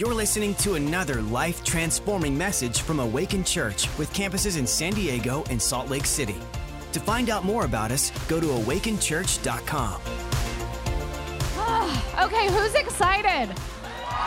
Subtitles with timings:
[0.00, 5.44] You're listening to another life transforming message from Awaken Church with campuses in San Diego
[5.50, 6.36] and Salt Lake City.
[6.92, 10.00] To find out more about us, go to awakenchurch.com.
[11.58, 13.54] Ah, okay, who's excited?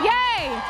[0.03, 0.61] Yay!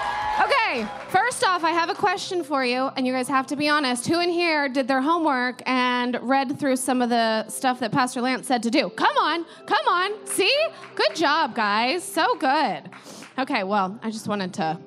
[0.42, 3.68] Okay, first off, I have a question for you, and you guys have to be
[3.68, 4.08] honest.
[4.08, 8.22] Who in here did their homework and read through some of the stuff that Pastor
[8.22, 8.90] Lance said to do?
[8.92, 10.26] Come on, come on.
[10.26, 10.58] See?
[10.96, 12.06] Good job, guys.
[12.06, 12.90] So good.
[13.38, 14.80] Okay, well, I just wanted to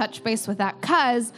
[0.00, 1.30] touch base with that because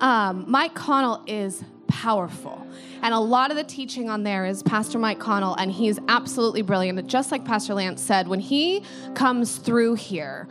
[0.00, 2.66] um, Mike Connell is powerful.
[3.00, 6.60] And a lot of the teaching on there is Pastor Mike Connell, and he's absolutely
[6.60, 7.06] brilliant.
[7.06, 8.82] Just like Pastor Lance said, when he
[9.14, 10.46] comes through here,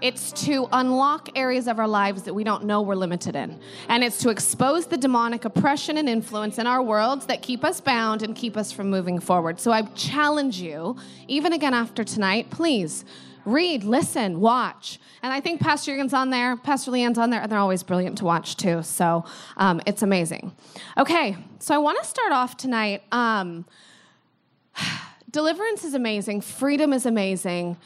[0.00, 3.58] it's to unlock areas of our lives that we don't know we're limited in.
[3.90, 7.78] And it's to expose the demonic oppression and influence in our worlds that keep us
[7.80, 9.60] bound and keep us from moving forward.
[9.60, 10.96] So I challenge you,
[11.28, 13.04] even again after tonight, please
[13.46, 14.98] read, listen, watch.
[15.22, 18.18] And I think Pastor Jurgen's on there, Pastor Leanne's on there, and they're always brilliant
[18.18, 18.82] to watch too.
[18.82, 19.24] So
[19.56, 20.52] um, it's amazing.
[20.98, 23.02] Okay, so I want to start off tonight.
[23.12, 23.64] Um,
[25.30, 27.76] deliverance is amazing, freedom is amazing,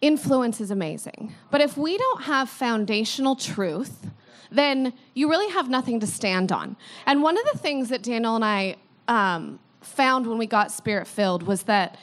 [0.00, 1.34] influence is amazing.
[1.50, 4.10] But if we don't have foundational truth,
[4.50, 6.76] then you really have nothing to stand on.
[7.06, 11.06] And one of the things that Daniel and I um, found when we got spirit
[11.06, 11.96] filled was that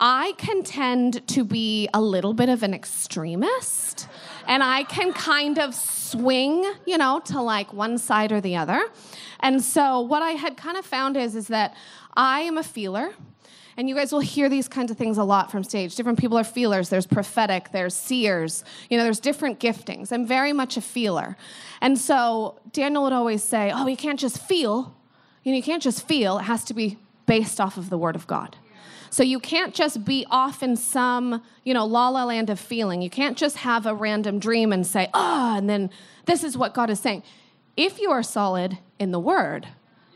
[0.00, 4.08] I can tend to be a little bit of an extremist,
[4.46, 8.80] and I can kind of swing, you know, to like one side or the other.
[9.40, 11.74] And so what I had kind of found is is that
[12.14, 13.12] I am a feeler.
[13.76, 15.94] And you guys will hear these kinds of things a lot from stage.
[15.94, 16.88] Different people are feelers.
[16.88, 18.64] There's prophetic, there's seers.
[18.90, 20.10] You know, there's different giftings.
[20.10, 21.36] I'm very much a feeler.
[21.80, 24.96] And so Daniel would always say, Oh, you can't just feel.
[25.44, 26.38] You know, you can't just feel.
[26.38, 28.56] It has to be based off of the Word of God.
[29.10, 33.02] So you can't just be off in some, you know, la la land of feeling.
[33.02, 35.90] You can't just have a random dream and say, oh, and then
[36.26, 37.22] this is what God is saying.
[37.76, 39.68] If you are solid in the word,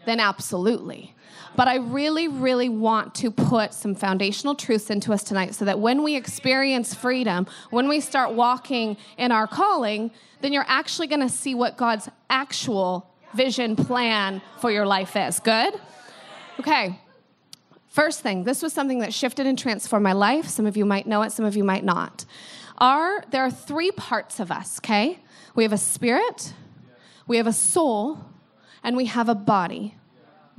[0.05, 1.15] then absolutely.
[1.55, 5.79] But I really, really want to put some foundational truths into us tonight so that
[5.79, 10.11] when we experience freedom, when we start walking in our calling,
[10.41, 15.41] then you're actually going to see what God's actual vision plan for your life is.
[15.41, 15.75] Good?
[16.59, 16.99] Okay.
[17.93, 20.49] First thing, this was something that shifted and transformed my life.
[20.49, 22.25] Some of you might know it, some of you might not.
[22.79, 25.19] Our, there are three parts of us, okay?
[25.55, 26.55] We have a spirit,
[27.27, 28.19] we have a soul,
[28.83, 29.95] and we have a body,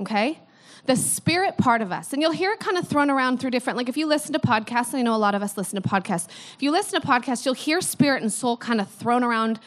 [0.00, 0.38] okay?
[0.86, 3.78] The spirit part of us, and you'll hear it kind of thrown around through different,
[3.78, 5.88] like if you listen to podcasts, and I know a lot of us listen to
[5.88, 6.28] podcasts.
[6.54, 9.58] If you listen to podcasts, you'll hear spirit and soul kind of thrown around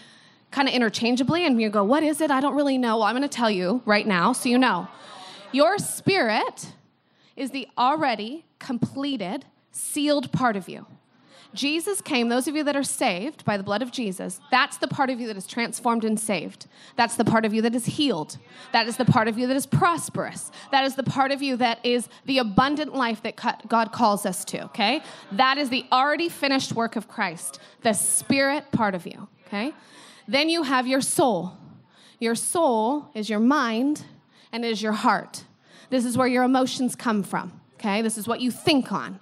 [0.52, 2.32] kind of interchangeably, and you go, What is it?
[2.32, 3.00] I don't really know.
[3.00, 4.88] Well, I'm gonna tell you right now so you know.
[5.52, 6.72] Your spirit
[7.38, 10.86] is the already completed, sealed part of you.
[11.54, 14.88] Jesus came, those of you that are saved by the blood of Jesus, that's the
[14.88, 16.68] part of you that is transformed and saved.
[16.98, 18.38] That's the part of you that is healed.
[18.74, 20.52] That is the part of you that is prosperous.
[20.72, 23.38] That is the part of you that is the abundant life that
[23.68, 25.02] God calls us to, okay?
[25.32, 29.74] That is the already finished work of Christ, the spirit part of you, okay?
[30.28, 31.54] Then you have your soul.
[32.20, 34.04] Your soul is your mind
[34.52, 35.46] and is your heart.
[35.90, 38.02] This is where your emotions come from, okay?
[38.02, 39.20] This is what you think on.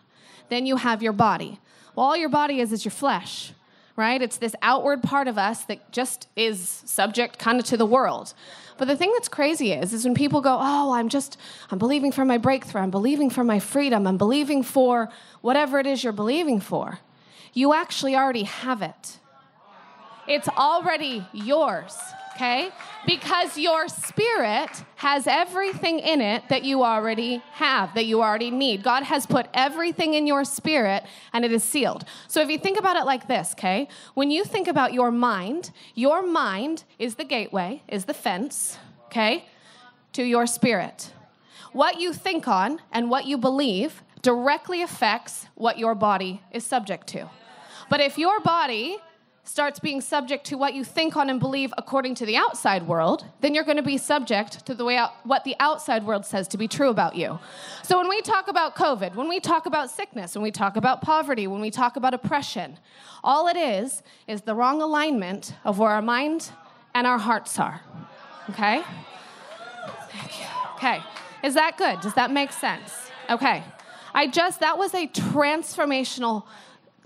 [0.50, 1.60] Then you have your body.
[1.96, 3.54] Well, all your body is is your flesh,
[3.96, 4.22] right?
[4.22, 8.34] It's this outward part of us that just is subject kind of to the world.
[8.78, 11.38] But the thing that's crazy is, is when people go, oh, I'm just,
[11.72, 15.10] I'm believing for my breakthrough, I'm believing for my freedom, I'm believing for
[15.42, 17.00] whatever it is you're believing for,
[17.54, 19.20] you actually already have it.
[20.28, 21.96] It's already yours
[22.36, 22.70] okay?
[23.06, 28.84] Because your spirit has everything in it that you already have, that you already need.
[28.84, 31.04] God has put everything in your spirit
[31.34, 32.06] and it is sealed.
[32.28, 33.88] So if you think about it like this, okay?
[34.14, 39.46] When you think about your mind, your mind is the gateway, is the fence, okay,
[40.14, 41.12] to your spirit.
[41.72, 47.08] What you think on and what you believe directly affects what your body is subject
[47.08, 47.30] to.
[47.90, 48.98] But if your body
[49.46, 53.26] starts being subject to what you think on and believe according to the outside world,
[53.42, 56.48] then you're going to be subject to the way out, what the outside world says
[56.50, 57.40] to be true about you.
[57.84, 61.02] So when we talk about COVID, when we talk about sickness, when we talk about
[61.02, 62.80] poverty, when we talk about oppression,
[63.24, 66.52] all it is is the wrong alignment of where our mind
[66.96, 67.82] and our hearts are.
[68.50, 68.84] Okay?
[70.76, 71.02] Okay.
[71.44, 72.02] Is that good?
[72.02, 73.12] Does that make sense?
[73.30, 73.64] Okay.
[74.14, 76.46] I just that was a transformational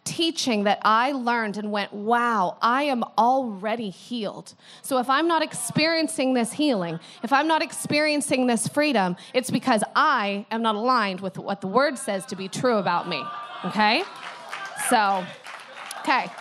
[0.10, 4.56] teaching that I learned and went, wow, I am already healed.
[4.82, 9.84] So if I'm not experiencing this healing, if I'm not experiencing this freedom, it's because
[9.96, 13.24] I am not aligned with what the word says to be true about me.
[13.66, 14.04] Okay?
[14.90, 15.24] So,
[16.00, 16.32] okay.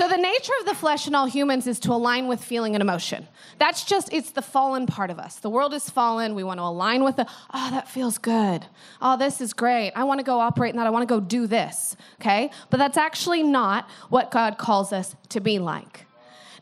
[0.00, 2.80] So the nature of the flesh in all humans is to align with feeling and
[2.80, 3.28] emotion.
[3.58, 5.36] That's just it's the fallen part of us.
[5.36, 6.34] The world is fallen.
[6.34, 8.64] We want to align with the oh that feels good.
[9.02, 9.92] Oh this is great.
[9.94, 10.86] I want to go operate in that.
[10.86, 11.96] I want to go do this.
[12.18, 12.50] Okay?
[12.70, 16.06] But that's actually not what God calls us to be like.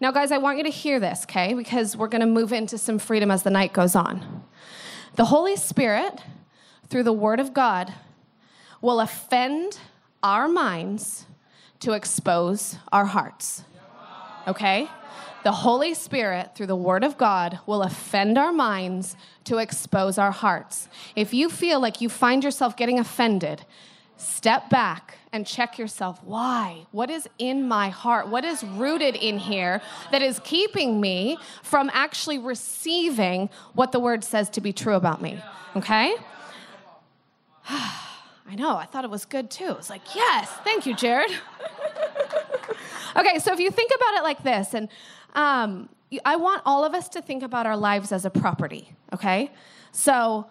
[0.01, 1.55] Now guys, I want you to hear this, okay?
[1.55, 4.43] Because we're going to move into some freedom as the night goes on.
[5.15, 6.21] The Holy Spirit
[6.89, 7.95] through the word of God
[8.81, 9.79] will offend
[10.25, 11.28] our minds
[11.81, 13.65] to expose our hearts.
[14.47, 14.89] Okay?
[15.45, 20.33] The Holy Spirit, through the Word of God, will offend our minds to expose our
[20.33, 20.89] hearts.
[21.15, 23.65] If you feel like you find yourself getting offended,
[24.17, 26.21] step back and check yourself.
[26.25, 26.87] Why?
[26.91, 28.29] What is in my heart?
[28.29, 29.81] What is rooted in here
[30.11, 35.23] that is keeping me from actually receiving what the Word says to be true about
[35.23, 35.39] me?
[35.77, 36.17] Okay?
[38.49, 39.77] I know, I thought it was good too.
[39.79, 41.31] It's like, yes, thank you, Jared.
[43.17, 44.89] okay, so if you think about it like this, and
[45.35, 45.91] um,
[46.25, 49.53] I want all of us to think about our lives as a property, okay?
[49.93, 50.47] So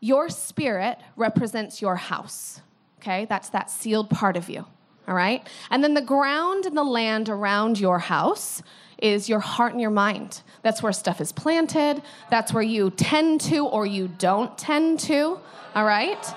[0.00, 2.60] your spirit represents your house,
[3.00, 3.24] okay?
[3.24, 4.66] That's that sealed part of you,
[5.06, 5.46] all right?
[5.70, 8.62] And then the ground and the land around your house
[8.98, 10.42] is your heart and your mind.
[10.62, 15.40] That's where stuff is planted, that's where you tend to or you don't tend to,
[15.74, 16.34] all right?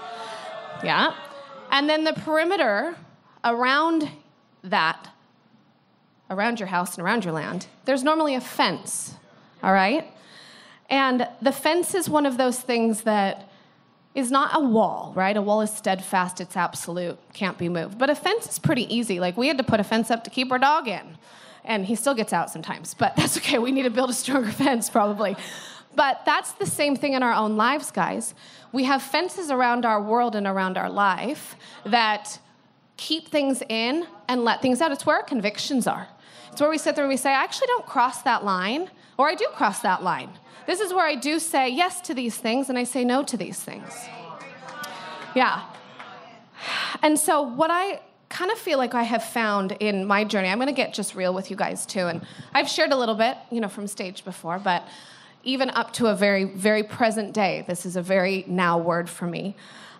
[0.83, 1.13] Yeah.
[1.71, 2.95] And then the perimeter
[3.43, 4.09] around
[4.63, 5.09] that,
[6.29, 9.15] around your house and around your land, there's normally a fence,
[9.63, 10.11] all right?
[10.89, 13.49] And the fence is one of those things that
[14.13, 15.37] is not a wall, right?
[15.37, 17.97] A wall is steadfast, it's absolute, can't be moved.
[17.97, 19.19] But a fence is pretty easy.
[19.19, 21.17] Like we had to put a fence up to keep our dog in.
[21.63, 23.57] And he still gets out sometimes, but that's okay.
[23.57, 25.37] We need to build a stronger fence probably.
[25.95, 28.33] But that's the same thing in our own lives, guys.
[28.71, 31.55] We have fences around our world and around our life
[31.85, 32.39] that
[32.97, 34.91] keep things in and let things out.
[34.91, 36.07] It's where our convictions are.
[36.51, 39.29] It's where we sit there and we say, I actually don't cross that line, or
[39.29, 40.29] I do cross that line.
[40.67, 43.37] This is where I do say yes to these things and I say no to
[43.37, 43.91] these things.
[45.35, 45.63] Yeah.
[47.01, 50.57] And so, what I kind of feel like I have found in my journey, I'm
[50.57, 52.07] going to get just real with you guys too.
[52.07, 52.21] And
[52.53, 54.87] I've shared a little bit, you know, from stage before, but
[55.43, 57.63] even up to a very, very present day.
[57.67, 59.55] This is a very now word for me.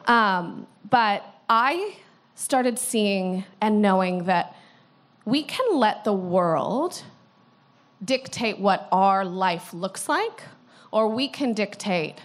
[0.05, 1.97] Um, but I
[2.35, 4.55] started seeing and knowing that
[5.25, 7.03] we can let the world
[8.03, 10.43] dictate what our life looks like,
[10.91, 12.15] or we can dictate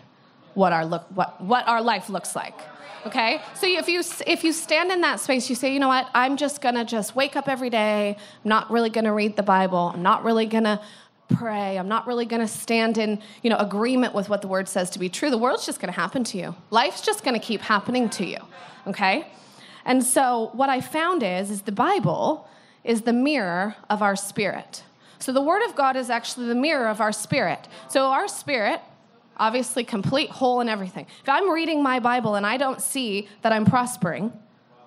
[0.54, 2.58] what our look what, what our life looks like.
[3.04, 3.40] Okay?
[3.54, 6.36] So if you if you stand in that space, you say, you know what, I'm
[6.36, 10.02] just gonna just wake up every day, I'm not really gonna read the Bible, I'm
[10.02, 10.80] not really gonna
[11.28, 11.78] pray.
[11.78, 14.90] I'm not really going to stand in, you know, agreement with what the word says
[14.90, 15.31] to be true.
[15.31, 16.55] The world's just going to happen to you.
[16.70, 18.38] Life's just going to keep happening to you.
[18.87, 19.26] Okay?
[19.84, 22.49] And so what I found is is the Bible
[22.84, 24.84] is the mirror of our spirit.
[25.19, 27.69] So the word of God is actually the mirror of our spirit.
[27.88, 28.81] So our spirit
[29.38, 31.06] obviously complete whole and everything.
[31.23, 34.32] If I'm reading my Bible and I don't see that I'm prospering,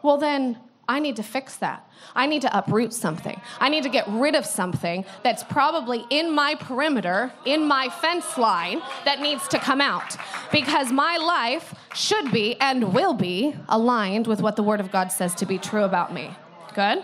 [0.02, 0.58] well then
[0.90, 1.88] I need to fix that.
[2.16, 3.40] I need to uproot something.
[3.60, 8.40] I need to get rid of something that's probably in my perimeter, in my fence
[8.40, 10.18] line, that needs to come out.
[10.52, 15.12] Because my life should be and will be aligned with what the Word of God
[15.12, 16.32] says to be true about me.
[16.74, 17.04] Good?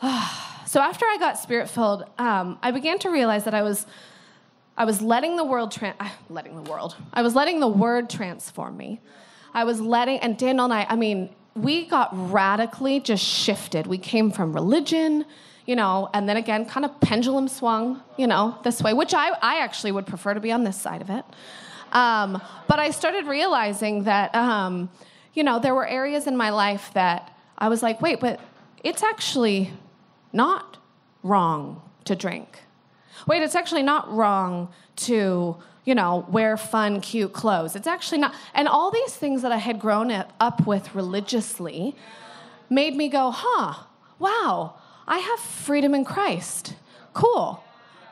[0.66, 3.86] so after I got spirit filled, um, I began to realize that I was.
[4.78, 5.96] I was letting the world, tra-
[6.28, 9.00] letting the world, I was letting the word transform me.
[9.54, 13.86] I was letting, and Daniel and I, I mean, we got radically just shifted.
[13.86, 15.24] We came from religion,
[15.66, 19.30] you know, and then again, kind of pendulum swung, you know, this way, which I,
[19.42, 21.24] I actually would prefer to be on this side of it.
[21.92, 24.90] Um, but I started realizing that, um,
[25.34, 28.40] you know, there were areas in my life that I was like, wait, but
[28.84, 29.72] it's actually
[30.32, 30.76] not
[31.22, 32.60] wrong to drink.
[33.26, 37.74] Wait, it's actually not wrong to you know, wear fun, cute clothes.
[37.76, 38.34] It's actually not.
[38.52, 41.94] And all these things that I had grown up with religiously
[42.68, 43.84] made me go, huh,
[44.18, 44.74] wow,
[45.06, 46.74] I have freedom in Christ.
[47.14, 47.62] Cool.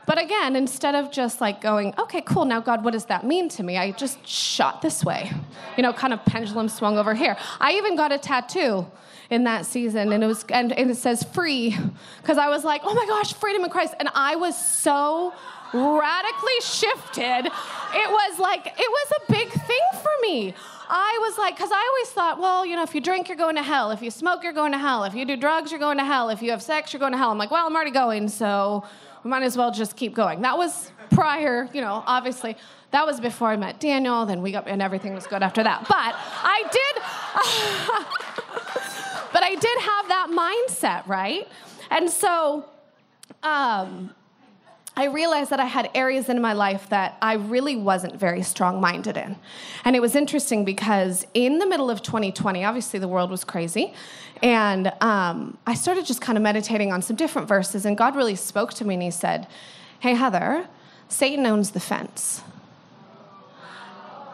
[0.06, 3.48] But again, instead of just like going, okay, cool, now God, what does that mean
[3.50, 3.76] to me?
[3.76, 5.32] I just shot this way,
[5.76, 7.36] you know, kind of pendulum swung over here.
[7.58, 8.86] I even got a tattoo
[9.30, 11.76] in that season and it was and, and it says free
[12.20, 13.94] because I was like, oh my gosh, freedom in Christ.
[13.98, 15.32] And I was so
[15.74, 17.46] radically shifted.
[17.46, 20.54] It was like, it was a big thing for me.
[20.88, 23.56] I was like, because I always thought, well, you know, if you drink, you're going
[23.56, 23.90] to hell.
[23.90, 25.04] If you smoke, you're going to hell.
[25.04, 26.28] If you do drugs, you're going to hell.
[26.28, 27.30] If you have sex, you're going to hell.
[27.30, 28.84] I'm like, well, I'm already going, so
[29.24, 30.42] we might as well just keep going.
[30.42, 32.56] That was prior, you know, obviously.
[32.90, 35.80] That was before I met Daniel, then we got, and everything was good after that.
[35.88, 37.02] But I did,
[39.32, 41.48] but I did have that mindset, right?
[41.90, 42.66] And so,
[43.42, 44.14] um,
[44.96, 48.80] I realized that I had areas in my life that I really wasn't very strong
[48.80, 49.34] minded in.
[49.84, 53.92] And it was interesting because in the middle of 2020, obviously the world was crazy.
[54.40, 57.84] And um, I started just kind of meditating on some different verses.
[57.84, 59.48] And God really spoke to me and He said,
[59.98, 60.68] Hey, Heather,
[61.08, 62.42] Satan owns the fence.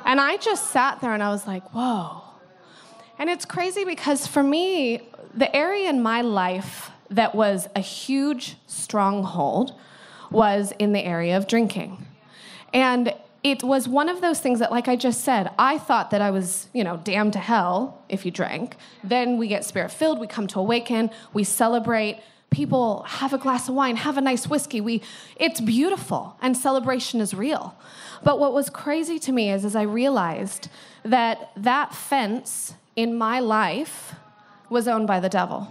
[0.05, 2.23] And I just sat there and I was like, Whoa.
[3.19, 8.57] And it's crazy because for me, the area in my life that was a huge
[8.67, 9.75] stronghold
[10.30, 12.06] was in the area of drinking.
[12.72, 16.20] And it was one of those things that, like I just said, I thought that
[16.20, 18.76] I was, you know, damned to hell if you drank.
[19.02, 22.20] Then we get spirit filled, we come to awaken, we celebrate.
[22.50, 24.80] People have a glass of wine, have a nice whiskey.
[24.80, 25.02] We,
[25.37, 27.76] it's beautiful, and celebration is real.
[28.25, 30.68] But what was crazy to me is, as I realized
[31.04, 34.14] that that fence in my life
[34.68, 35.68] was owned by the devil.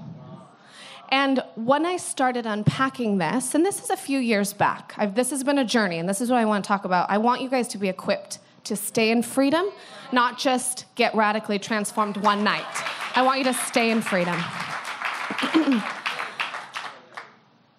[1.10, 5.32] And when I started unpacking this, and this is a few years back, I've, this
[5.32, 7.10] has been a journey, and this is what I want to talk about.
[7.10, 9.66] I want you guys to be equipped to stay in freedom,
[10.12, 12.64] not just get radically transformed one night.
[13.16, 14.36] I want you to stay in freedom.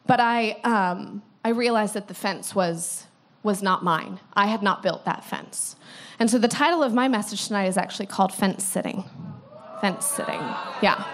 [0.07, 3.07] but I, um, I realized that the fence was,
[3.45, 4.19] was not mine.
[4.35, 5.77] I had not built that fence.
[6.19, 9.05] And so the title of my message tonight is actually called Fence Sitting.
[9.81, 10.41] Fence Sitting,
[10.83, 11.05] yeah.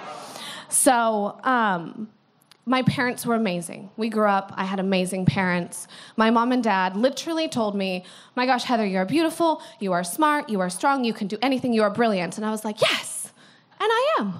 [0.76, 2.08] So, um,
[2.66, 3.90] my parents were amazing.
[3.96, 5.86] We grew up, I had amazing parents.
[6.16, 8.04] My mom and dad literally told me,
[8.34, 11.72] My gosh, Heather, you're beautiful, you are smart, you are strong, you can do anything,
[11.72, 12.36] you are brilliant.
[12.36, 13.32] And I was like, Yes,
[13.80, 14.34] and I am.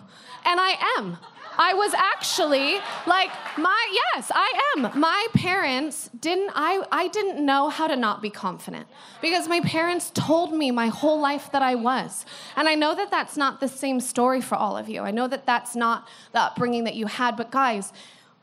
[0.45, 1.17] And I am.
[1.59, 4.99] I was actually like my yes, I am.
[4.99, 8.87] My parents didn't I I didn't know how to not be confident
[9.21, 12.25] because my parents told me my whole life that I was.
[12.57, 15.03] And I know that that's not the same story for all of you.
[15.03, 17.93] I know that that's not the upbringing that you had, but guys,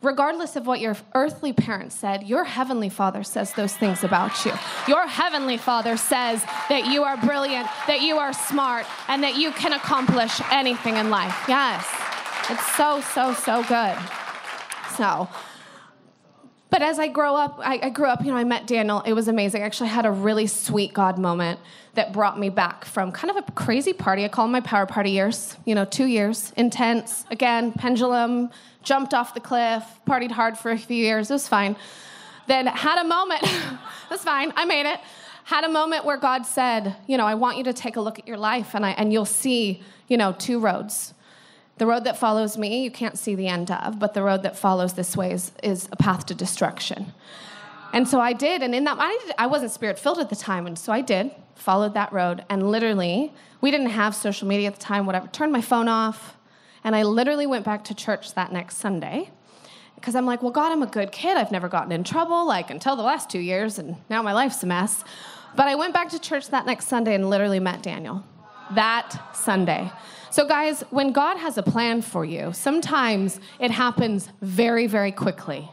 [0.01, 4.51] regardless of what your earthly parents said, your heavenly father says those things about you.
[4.88, 9.51] Your heavenly father says that you are brilliant, that you are smart, and that you
[9.51, 11.36] can accomplish anything in life.
[11.48, 12.02] Yes.
[12.50, 13.97] It's so, so, so good.
[14.97, 15.29] So,
[16.69, 19.01] but as I grow up, I, I, grew up, you know, I met Daniel.
[19.01, 19.62] It was amazing.
[19.62, 21.62] I actually had a really sweet God moment
[21.93, 24.25] that brought me back from kind of a crazy party.
[24.25, 28.50] I call my power party years, you know, two years, intense, again, pendulum,
[28.81, 31.29] jumped off the cliff, partied hard for a few years.
[31.29, 31.77] It was fine.
[32.47, 33.41] Then had a moment,
[34.09, 35.00] that's fine, I made it.
[35.45, 38.19] Had a moment where God said, you know, I want you to take a look
[38.19, 41.13] at your life and, I, and you'll see, you know, two roads
[41.77, 44.57] the road that follows me, you can't see the end of, but the road that
[44.57, 47.13] follows this way is, is a path to destruction.
[47.91, 50.65] And so I did, and in that, I, I wasn't spirit filled at the time,
[50.67, 54.75] and so I did, followed that road, and literally, we didn't have social media at
[54.75, 56.35] the time, whatever, turned my phone off,
[56.83, 59.29] and I literally went back to church that next Sunday
[59.95, 61.37] because I'm like, well, God, I'm a good kid.
[61.37, 64.61] I've never gotten in trouble, like until the last two years, and now my life's
[64.61, 65.03] a mess.
[65.55, 68.23] But I went back to church that next Sunday and literally met Daniel
[68.71, 69.91] that Sunday.
[70.33, 75.69] So, guys, when God has a plan for you, sometimes it happens very, very quickly.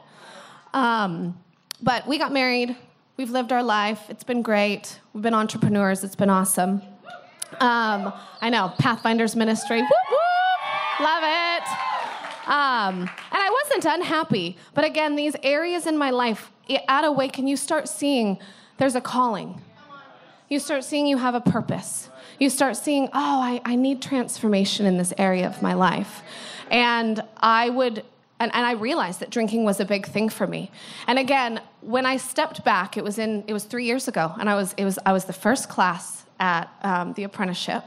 [0.74, 1.40] Um,
[1.80, 2.76] but we got married,
[3.16, 5.00] we've lived our life, it's been great.
[5.14, 6.82] We've been entrepreneurs, it's been awesome.
[7.58, 8.12] Um,
[8.42, 11.66] I know, Pathfinders Ministry, whoop, whoop, love it.
[12.46, 16.52] Um, and I wasn't unhappy, but again, these areas in my life,
[16.86, 18.38] at Awaken, you start seeing
[18.76, 19.62] there's a calling.
[20.50, 22.09] You start seeing you have a purpose
[22.40, 26.22] you start seeing, oh, I, I need transformation in this area of my life.
[26.70, 28.04] And I would
[28.40, 30.70] and, and, I realized that drinking was a big thing for me.
[31.06, 34.48] And again, when I stepped back, it was in it was three years ago, and
[34.48, 37.84] I was it was I was the first class at um, the apprenticeship,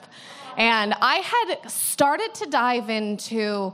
[0.55, 3.73] and I had started to dive into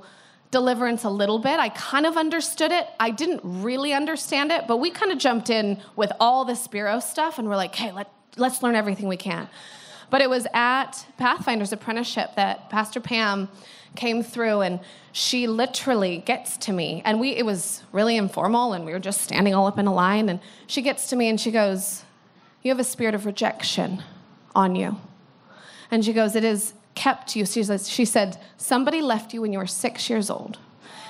[0.52, 1.60] deliverance a little bit.
[1.60, 2.88] I kind of understood it.
[2.98, 7.02] I didn't really understand it, but we kind of jumped in with all the Spiro
[7.02, 9.50] stuff, and we're like, hey, let let's learn everything we can.
[10.10, 13.50] But it was at Pathfinder's apprenticeship that Pastor Pam
[13.96, 14.80] came through and
[15.12, 17.02] she literally gets to me.
[17.06, 19.94] And we it was really informal and we were just standing all up in a
[19.94, 22.04] line and she gets to me and she goes
[22.62, 24.04] you have a spirit of rejection
[24.56, 24.98] on you.
[25.92, 29.54] And she goes it has kept you she, says, she said somebody left you when
[29.54, 30.60] you were six years old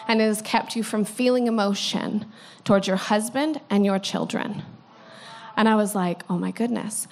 [0.07, 2.25] and it has kept you from feeling emotion
[2.63, 4.63] towards your husband and your children.
[5.57, 7.07] And i was like oh my goodness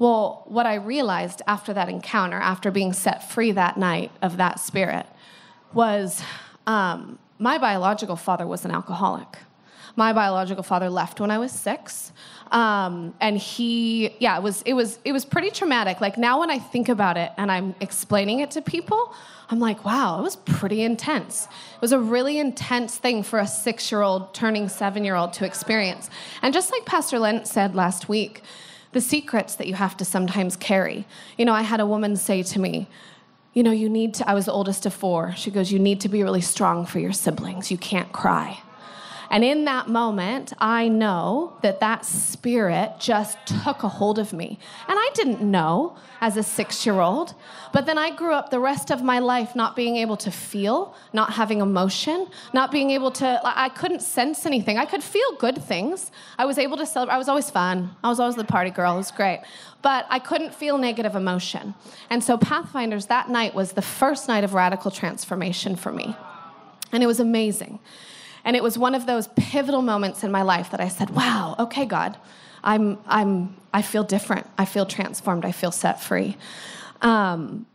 [0.00, 4.58] well, what I realized after that encounter, after being set free that night of that
[4.58, 5.06] spirit,
[5.74, 6.22] was
[6.66, 9.28] um, my biological father was an alcoholic.
[9.96, 12.12] My biological father left when I was six.
[12.50, 16.00] Um, and he, yeah, it was, it was, it was pretty traumatic.
[16.00, 19.14] Like now when I think about it and I'm explaining it to people,
[19.50, 21.44] I'm like, wow, it was pretty intense.
[21.74, 25.34] It was a really intense thing for a six year old turning seven year old
[25.34, 26.08] to experience.
[26.40, 28.42] And just like Pastor Lance said last week,
[28.92, 31.06] the secrets that you have to sometimes carry.
[31.38, 32.88] You know, I had a woman say to me,
[33.52, 35.34] you know, you need to, I was the oldest of four.
[35.36, 37.70] She goes, you need to be really strong for your siblings.
[37.70, 38.60] You can't cry.
[39.30, 44.58] And in that moment, I know that that spirit just took a hold of me.
[44.88, 47.34] And I didn't know as a six year old.
[47.72, 50.96] But then I grew up the rest of my life not being able to feel,
[51.12, 54.78] not having emotion, not being able to, I couldn't sense anything.
[54.78, 56.10] I could feel good things.
[56.36, 57.14] I was able to celebrate.
[57.14, 57.94] I was always fun.
[58.02, 58.94] I was always the party girl.
[58.94, 59.42] It was great.
[59.80, 61.74] But I couldn't feel negative emotion.
[62.10, 66.16] And so Pathfinders that night was the first night of radical transformation for me.
[66.90, 67.78] And it was amazing.
[68.44, 71.56] And it was one of those pivotal moments in my life that I said, wow,
[71.58, 72.16] okay, God,
[72.64, 74.46] I'm, I'm, I feel different.
[74.58, 75.44] I feel transformed.
[75.44, 76.36] I feel set free.
[77.02, 77.66] Um,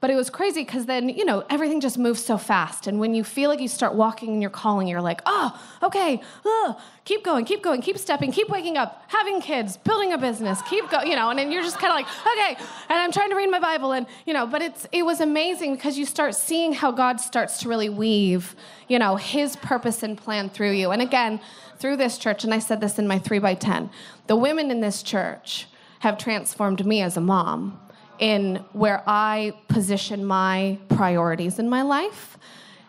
[0.00, 2.86] but it was crazy because then, you know, everything just moves so fast.
[2.86, 6.20] And when you feel like you start walking in your calling, you're like, oh, okay,
[6.44, 10.62] oh, keep going, keep going, keep stepping, keep waking up, having kids, building a business,
[10.62, 13.30] keep going, you know, and then you're just kind of like, okay, and I'm trying
[13.30, 13.90] to read my Bible.
[13.90, 17.58] And, you know, but it's, it was amazing because you start seeing how God starts
[17.60, 18.54] to really weave,
[18.86, 20.92] you know, his purpose and plan through you.
[20.92, 21.40] And again,
[21.80, 23.90] through this church, and I said this in my three by 10,
[24.28, 25.66] the women in this church
[26.00, 27.80] have transformed me as a mom
[28.18, 32.38] in where I position my priorities in my life.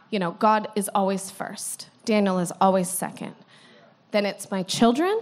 [0.09, 3.35] You know, God is always first, Daniel is always second.
[4.11, 5.19] Then it's my children,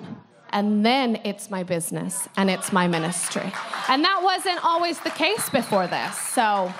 [0.51, 3.51] and then it's my business and it's my ministry.
[3.89, 6.17] And that wasn't always the case before this.
[6.17, 6.73] So,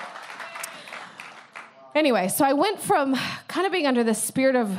[1.94, 3.14] anyway, so I went from
[3.46, 4.74] kind of being under the spirit of,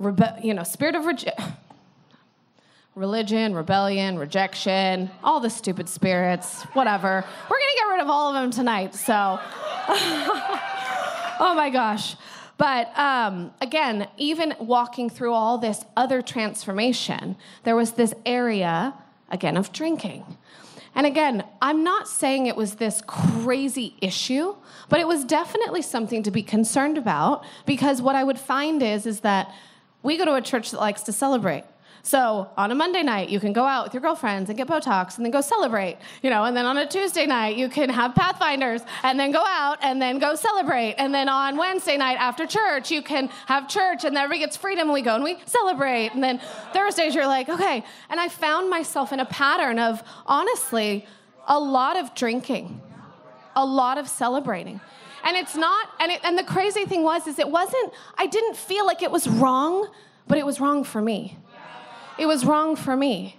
[0.00, 1.54] rebe- you know, spirit of rejection
[2.98, 7.24] religion, rebellion, rejection, all the stupid spirits, whatever.
[7.48, 8.94] We're going to get rid of all of them tonight.
[8.94, 9.14] So,
[9.88, 12.16] oh my gosh.
[12.56, 18.94] But um, again, even walking through all this other transformation, there was this area,
[19.30, 20.24] again, of drinking.
[20.96, 24.56] And again, I'm not saying it was this crazy issue,
[24.88, 29.06] but it was definitely something to be concerned about because what I would find is,
[29.06, 29.54] is that
[30.02, 31.62] we go to a church that likes to celebrate.
[32.08, 35.18] So on a Monday night, you can go out with your girlfriends and get Botox
[35.18, 38.14] and then go celebrate, you know, and then on a Tuesday night, you can have
[38.14, 40.94] Pathfinders and then go out and then go celebrate.
[40.94, 44.56] And then on Wednesday night after church, you can have church and then everybody gets
[44.56, 46.14] freedom and we go and we celebrate.
[46.14, 46.40] And then
[46.72, 47.84] Thursdays, you're like, okay.
[48.08, 51.04] And I found myself in a pattern of honestly,
[51.46, 52.80] a lot of drinking,
[53.54, 54.80] a lot of celebrating.
[55.24, 58.56] And it's not, and, it, and the crazy thing was, is it wasn't, I didn't
[58.56, 59.90] feel like it was wrong,
[60.26, 61.36] but it was wrong for me.
[62.18, 63.36] It was wrong for me.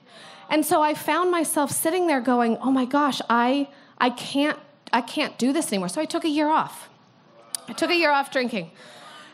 [0.50, 3.68] And so I found myself sitting there going, "Oh my gosh, I
[4.00, 4.58] I can't
[4.92, 6.90] I can't do this anymore." So I took a year off.
[7.68, 8.72] I took a year off drinking.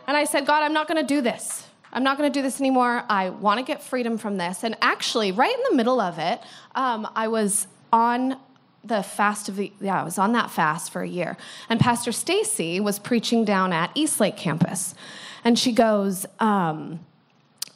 [0.07, 1.67] And I said, "God, I'm not going to do this.
[1.93, 3.03] I'm not going to do this anymore.
[3.09, 6.41] I want to get freedom from this." And actually, right in the middle of it,
[6.75, 8.37] um, I was on
[8.83, 11.37] the fast of the yeah, I was on that fast for a year.
[11.69, 14.93] And Pastor Stacy was preaching down at Eastlake campus.
[15.43, 16.99] And she goes, um,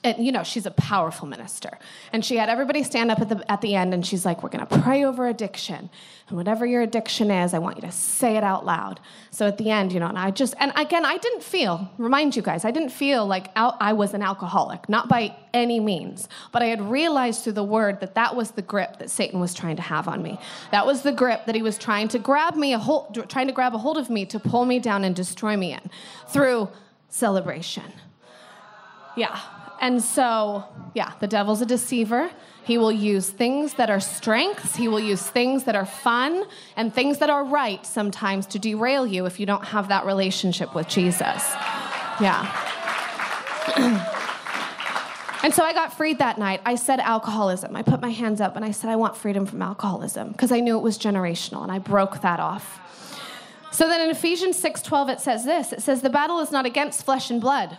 [0.04, 1.78] and you know she's a powerful minister.
[2.14, 4.50] And she had everybody stand up at the at the end and she's like we're
[4.50, 5.90] going to pray over addiction.
[6.28, 9.00] And whatever your addiction is i want you to say it out loud.
[9.32, 12.36] So at the end you know and i just and again i didn't feel remind
[12.36, 16.62] you guys i didn't feel like i was an alcoholic not by any means but
[16.62, 19.76] i had realized through the word that that was the grip that satan was trying
[19.76, 20.40] to have on me.
[20.72, 23.54] That was the grip that he was trying to grab me a hold trying to
[23.54, 25.90] grab a hold of me to pull me down and destroy me in
[26.28, 26.70] through
[27.10, 27.92] celebration.
[29.16, 29.40] Yeah
[29.82, 32.30] and so, yeah, the devil's a deceiver.
[32.64, 36.94] He will use things that are strengths, he will use things that are fun, and
[36.94, 40.88] things that are right sometimes to derail you if you don't have that relationship with
[40.88, 41.52] Jesus.
[42.22, 42.46] Yeah.
[45.44, 46.62] and so I got freed that night.
[46.66, 47.76] I said alcoholism.
[47.76, 50.60] I put my hands up and I said, I want freedom from alcoholism because I
[50.60, 52.82] knew it was generational, and I broke that off.
[53.72, 55.72] So then in Ephesians 6:12 it says this.
[55.72, 57.78] It says the battle is not against flesh and blood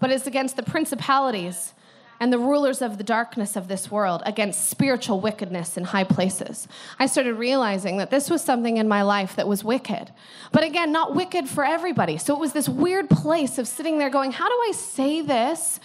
[0.00, 1.72] but it's against the principalities
[2.18, 6.66] and the rulers of the darkness of this world, against spiritual wickedness in high places.
[6.98, 10.10] I started realizing that this was something in my life that was wicked.
[10.50, 12.16] But again, not wicked for everybody.
[12.16, 15.78] So it was this weird place of sitting there going, how do I say this?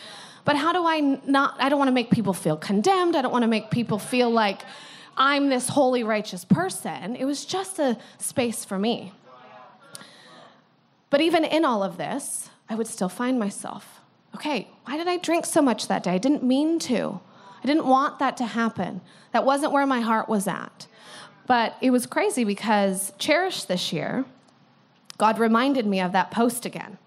[0.45, 1.56] But how do I not?
[1.60, 3.15] I don't want to make people feel condemned.
[3.15, 4.62] I don't want to make people feel like
[5.17, 7.15] I'm this holy, righteous person.
[7.15, 9.12] It was just a space for me.
[11.10, 14.01] But even in all of this, I would still find myself
[14.36, 16.12] okay, why did I drink so much that day?
[16.12, 17.20] I didn't mean to.
[17.63, 19.02] I didn't want that to happen.
[19.34, 20.88] That wasn't where my heart was at.
[21.48, 24.26] But it was crazy because Cherish this year,
[25.17, 26.98] God reminded me of that post again.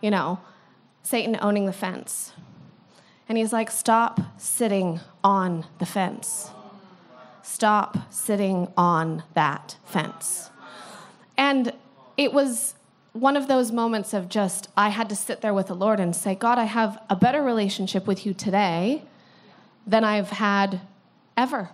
[0.00, 0.40] You know,
[1.02, 2.32] Satan owning the fence.
[3.28, 6.50] And he's like, stop sitting on the fence.
[7.42, 10.50] Stop sitting on that fence.
[11.36, 11.72] And
[12.16, 12.74] it was
[13.20, 16.14] one of those moments of just, I had to sit there with the Lord and
[16.14, 19.02] say, God, I have a better relationship with you today
[19.86, 20.80] than I've had
[21.36, 21.70] ever.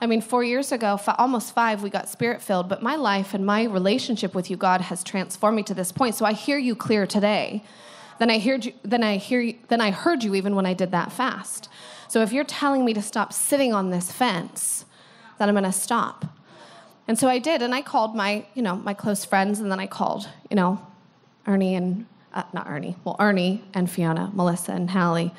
[0.00, 3.44] I mean, four years ago, almost five, we got spirit filled, but my life and
[3.44, 6.14] my relationship with you, God, has transformed me to this point.
[6.14, 7.62] So I hear you clear today
[8.18, 10.74] than I heard you, than I hear you, than I heard you even when I
[10.74, 11.68] did that fast.
[12.08, 14.86] So if you're telling me to stop sitting on this fence,
[15.38, 16.24] then I'm going to stop.
[17.10, 19.80] And so I did, and I called my, you know, my close friends, and then
[19.80, 20.80] I called, you know,
[21.44, 25.34] Ernie and uh, not Ernie, well, Ernie and Fiona, Melissa and Hallie,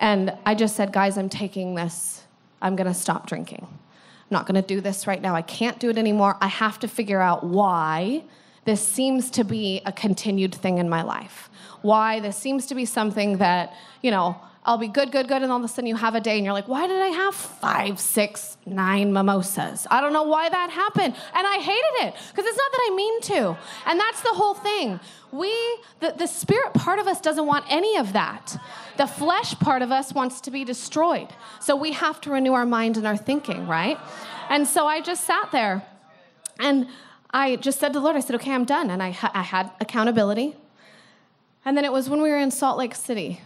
[0.00, 2.22] and I just said, guys, I'm taking this.
[2.62, 3.66] I'm going to stop drinking.
[3.68, 5.34] I'm not going to do this right now.
[5.34, 6.38] I can't do it anymore.
[6.40, 8.22] I have to figure out why
[8.64, 11.50] this seems to be a continued thing in my life.
[11.82, 15.52] Why this seems to be something that, you know, I'll be good, good, good, and
[15.52, 17.36] all of a sudden you have a day and you're like, why did I have
[17.36, 19.86] five, six, nine mimosas?
[19.92, 21.14] I don't know why that happened.
[21.34, 23.56] And I hated it because it's not that I mean to.
[23.86, 24.98] And that's the whole thing.
[25.30, 25.52] We,
[26.00, 28.60] the, the spirit part of us doesn't want any of that.
[28.96, 31.28] The flesh part of us wants to be destroyed.
[31.60, 33.98] So we have to renew our mind and our thinking, right?
[34.48, 35.86] And so I just sat there
[36.58, 36.88] and
[37.30, 38.90] I just said to the Lord, I said, okay, I'm done.
[38.90, 40.56] And I, I had accountability.
[41.64, 43.40] And then it was when we were in Salt Lake City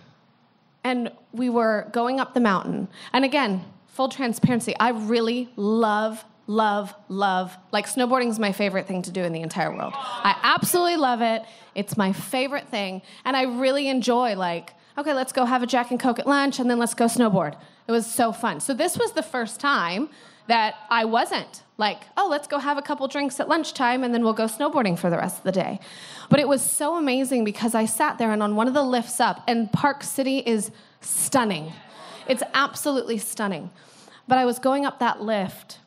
[0.85, 2.88] and we were going up the mountain.
[3.12, 9.03] And again, full transparency, I really love, love, love, like snowboarding is my favorite thing
[9.03, 9.93] to do in the entire world.
[9.97, 11.43] I absolutely love it.
[11.75, 13.03] It's my favorite thing.
[13.25, 16.59] And I really enjoy, like, okay, let's go have a Jack and Coke at lunch
[16.59, 17.57] and then let's go snowboard.
[17.87, 18.61] It was so fun.
[18.61, 20.09] So this was the first time
[20.47, 24.23] that I wasn't like, oh, let's go have a couple drinks at lunchtime and then
[24.23, 25.81] we'll go snowboarding for the rest of the day.
[26.29, 29.19] But it was so amazing because I sat there and on one of the lifts
[29.19, 31.73] up, and Park City is stunning.
[32.29, 33.71] It's absolutely stunning.
[34.29, 35.79] But I was going up that lift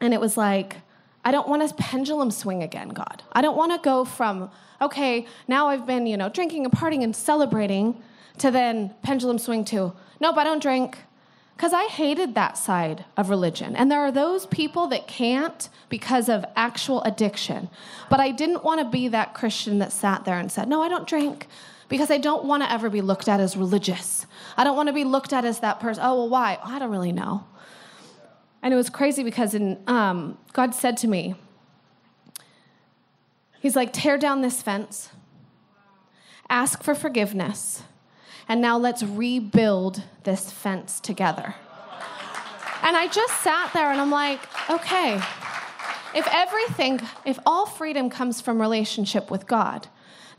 [0.00, 0.76] and it was like,
[1.24, 3.22] I don't want to pendulum swing again, God.
[3.32, 4.50] I don't want to go from,
[4.80, 8.00] okay, now I've been, you know, drinking and partying and celebrating
[8.38, 10.96] to then pendulum swing to, nope, I don't drink
[11.58, 13.74] because I hated that side of religion.
[13.74, 17.68] And there are those people that can't because of actual addiction.
[18.08, 20.88] But I didn't want to be that Christian that sat there and said, No, I
[20.88, 21.48] don't drink
[21.88, 24.24] because I don't want to ever be looked at as religious.
[24.56, 26.04] I don't want to be looked at as that person.
[26.06, 26.58] Oh, well, why?
[26.62, 27.44] I don't really know.
[28.62, 31.34] And it was crazy because in, um, God said to me,
[33.58, 35.10] He's like, tear down this fence,
[36.48, 37.82] ask for forgiveness,
[38.48, 41.54] and now let's rebuild this fence together.
[42.82, 45.20] And I just sat there and I'm like, okay,
[46.14, 49.88] if everything, if all freedom comes from relationship with God,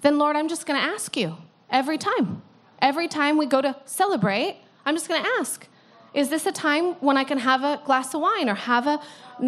[0.02, 1.38] then Lord, I'm just gonna ask you
[1.70, 2.42] every time.
[2.82, 5.68] Every time we go to celebrate, I'm just gonna ask,
[6.14, 9.00] is this a time when I can have a glass of wine or have a,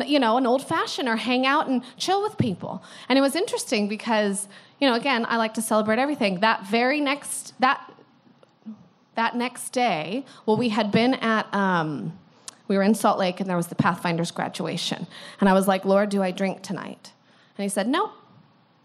[0.05, 2.83] you know, an old fashioned or hang out and chill with people?
[3.09, 4.47] And it was interesting because,
[4.79, 6.41] you know, again, I like to celebrate everything.
[6.41, 7.91] That very next, that
[9.15, 12.17] that next day, well, we had been at, um,
[12.67, 15.07] we were in Salt Lake and there was the Pathfinders graduation.
[15.39, 17.11] And I was like, Lord, do I drink tonight?
[17.57, 18.11] And he said, No.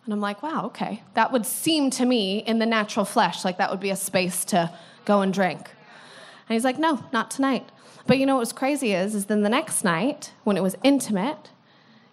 [0.06, 1.02] And I'm like, wow, okay.
[1.14, 4.44] That would seem to me in the natural flesh like that would be a space
[4.46, 4.72] to
[5.04, 5.58] go and drink.
[5.58, 7.68] And he's like, no, not tonight.
[8.06, 10.76] But you know what was crazy is, is then the next night, when it was
[10.84, 11.50] intimate,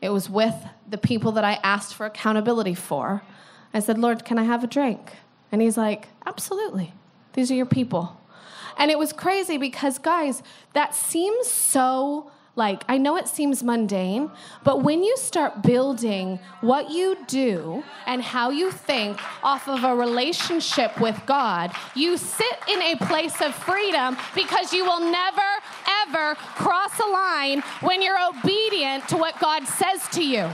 [0.02, 0.56] it was with
[0.90, 3.22] the people that I asked for accountability for.
[3.76, 5.14] I said, Lord, can I have a drink?
[5.52, 6.94] And he's like, absolutely.
[7.34, 8.20] These are your people.
[8.78, 10.42] And it was crazy because, guys,
[10.74, 14.30] that seems so like, I know it seems mundane,
[14.64, 19.96] but when you start building what you do and how you think off of a
[19.96, 25.42] relationship with God, you sit in a place of freedom because you will never,
[26.06, 30.48] ever cross a line when you're obedient to what God says to you.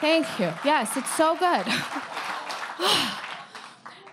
[0.00, 0.52] Thank you.
[0.64, 1.64] Yes, it's so good.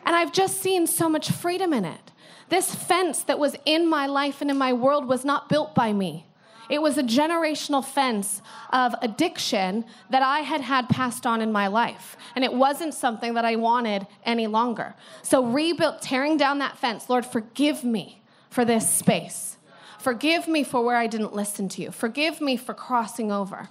[0.05, 2.11] And I've just seen so much freedom in it.
[2.49, 5.93] This fence that was in my life and in my world was not built by
[5.93, 6.25] me.
[6.69, 11.67] It was a generational fence of addiction that I had had passed on in my
[11.67, 12.15] life.
[12.35, 14.95] And it wasn't something that I wanted any longer.
[15.21, 19.57] So, rebuilt, tearing down that fence, Lord, forgive me for this space.
[19.99, 21.91] Forgive me for where I didn't listen to you.
[21.91, 23.69] Forgive me for crossing over.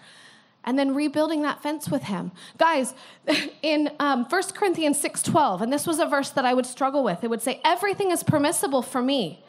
[0.64, 2.94] And then rebuilding that fence with him guys
[3.62, 7.22] in um, 1 corinthians 6.12 and this was a verse that i would struggle with
[7.24, 9.44] it would say everything is permissible for me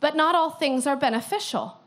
[0.00, 1.80] but not all things are beneficial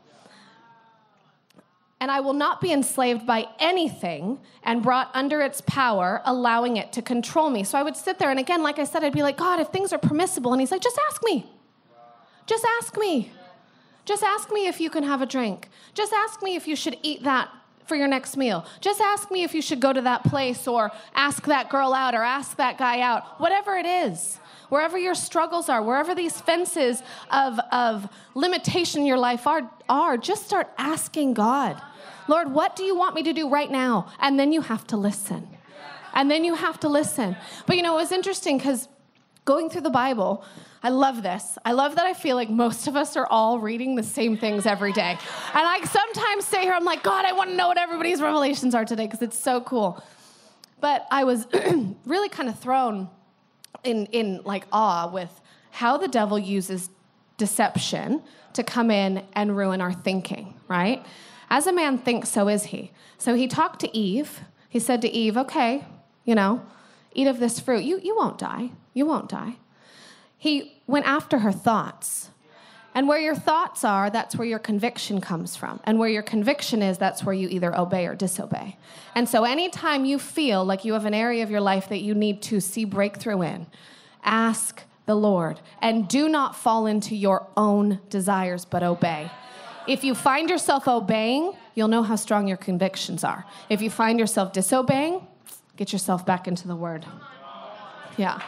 [2.04, 6.92] and I will not be enslaved by anything and brought under its power, allowing it
[6.92, 7.64] to control me.
[7.64, 9.68] So I would sit there, and again, like I said, I'd be like, God, if
[9.68, 11.50] things are permissible, and He's like, just ask me.
[12.44, 13.32] Just ask me.
[14.04, 15.70] Just ask me if you can have a drink.
[15.94, 17.48] Just ask me if you should eat that
[17.86, 18.66] for your next meal.
[18.80, 22.14] Just ask me if you should go to that place or ask that girl out
[22.14, 24.38] or ask that guy out, whatever it is.
[24.70, 30.16] Wherever your struggles are, wherever these fences of, of limitation in your life are, are,
[30.16, 31.80] just start asking God,
[32.28, 34.10] Lord, what do you want me to do right now?
[34.20, 35.46] And then you have to listen.
[36.14, 37.36] And then you have to listen.
[37.66, 38.88] But you know, it was interesting because
[39.44, 40.44] going through the Bible,
[40.84, 41.56] I love this.
[41.64, 44.66] I love that I feel like most of us are all reading the same things
[44.66, 45.12] every day.
[45.54, 48.74] And I sometimes say here, I'm like, God, I want to know what everybody's revelations
[48.74, 50.04] are today because it's so cool.
[50.82, 51.46] But I was
[52.04, 53.08] really kind of thrown
[53.82, 56.90] in, in like awe with how the devil uses
[57.38, 61.04] deception to come in and ruin our thinking, right?
[61.48, 62.92] As a man thinks, so is he.
[63.16, 64.40] So he talked to Eve.
[64.68, 65.86] He said to Eve, okay,
[66.26, 66.62] you know,
[67.14, 67.84] eat of this fruit.
[67.84, 68.72] You, you won't die.
[68.92, 69.56] You won't die.
[70.36, 72.30] He went after her thoughts.
[72.96, 75.80] And where your thoughts are, that's where your conviction comes from.
[75.82, 78.76] And where your conviction is, that's where you either obey or disobey.
[79.16, 82.14] And so, anytime you feel like you have an area of your life that you
[82.14, 83.66] need to see breakthrough in,
[84.22, 89.30] ask the Lord and do not fall into your own desires, but obey.
[89.86, 93.44] If you find yourself obeying, you'll know how strong your convictions are.
[93.68, 95.26] If you find yourself disobeying,
[95.76, 97.04] get yourself back into the word.
[98.16, 98.40] Yeah.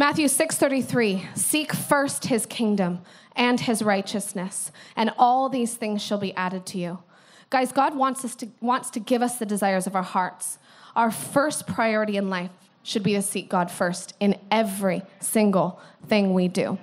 [0.00, 3.02] Matthew 6:33 Seek first his kingdom
[3.36, 7.00] and his righteousness and all these things shall be added to you.
[7.50, 10.56] Guys, God wants us to wants to give us the desires of our hearts.
[10.96, 12.50] Our first priority in life
[12.82, 16.78] should be to seek God first in every single thing we do.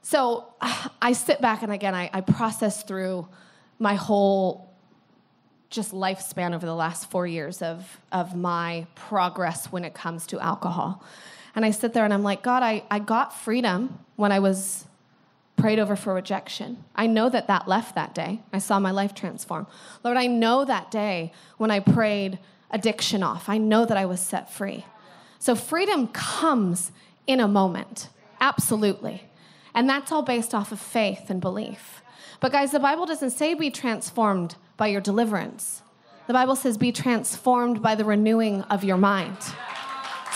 [0.00, 0.54] So
[1.02, 3.26] I sit back and again I, I process through
[3.80, 4.70] my whole
[5.70, 10.38] just lifespan over the last four years of, of my progress when it comes to
[10.38, 11.02] alcohol.
[11.54, 14.86] And I sit there and I'm like, God, I, I got freedom when I was
[15.56, 16.82] prayed over for rejection.
[16.96, 18.40] I know that that left that day.
[18.52, 19.66] I saw my life transform.
[20.02, 22.38] Lord, I know that day when I prayed
[22.70, 23.48] addiction off.
[23.48, 24.84] I know that I was set free.
[25.38, 26.90] So freedom comes
[27.26, 28.08] in a moment,
[28.40, 29.24] absolutely.
[29.74, 32.02] And that's all based off of faith and belief.
[32.40, 35.82] But guys, the Bible doesn't say be transformed by your deliverance.
[36.26, 39.36] The Bible says be transformed by the renewing of your mind.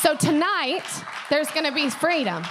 [0.00, 0.84] So tonight,
[1.28, 2.44] there's gonna be freedom.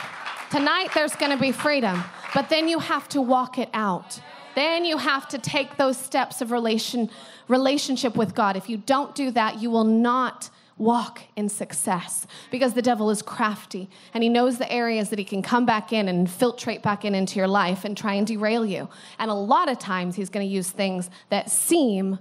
[0.51, 2.03] Tonight, there's gonna be freedom.
[2.33, 4.19] But then you have to walk it out.
[4.53, 7.09] Then you have to take those steps of relation,
[7.47, 8.57] relationship with God.
[8.57, 13.21] If you don't do that, you will not walk in success because the devil is
[13.21, 17.05] crafty and he knows the areas that he can come back in and infiltrate back
[17.05, 18.89] in into your life and try and derail you.
[19.19, 22.19] And a lot of times he's going to use things that seem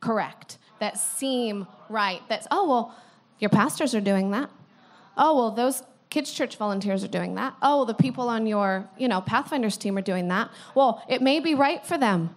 [0.00, 2.22] correct, that seem right.
[2.28, 2.94] That's, oh, well,
[3.38, 4.50] your pastors are doing that.
[5.16, 7.54] Oh, well, those kids church volunteers are doing that.
[7.60, 10.50] Oh, the people on your, you know, Pathfinders team are doing that.
[10.74, 12.34] Well, it may be right for them,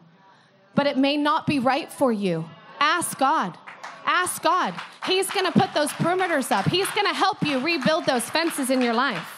[0.75, 2.49] but it may not be right for you.
[2.79, 3.57] Ask God.
[4.05, 4.73] Ask God.
[5.05, 6.67] He's going to put those perimeters up.
[6.67, 9.37] He's going to help you rebuild those fences in your life.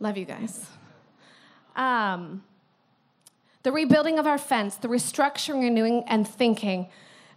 [0.00, 0.66] Love you guys.
[1.74, 2.42] Um,
[3.62, 6.88] the rebuilding of our fence, the restructuring, renewing, and thinking